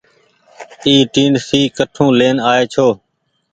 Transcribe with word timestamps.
اي 0.85 0.93
ٽيڻسي 1.13 1.61
ڪٺون 1.77 2.09
لين 2.19 2.35
آئي 2.51 2.63
ڇو۔ 2.73 2.87